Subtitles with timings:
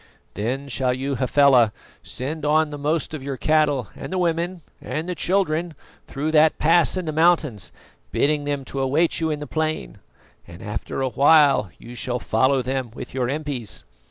[0.33, 5.07] "Then shall you, Hafela, send on the most of your cattle and the women and
[5.07, 5.75] the children
[6.07, 7.71] through that pass in the mountains,
[8.11, 9.99] bidding them to await you in the plain,
[10.47, 13.83] and after a while you shall follow them with your impis.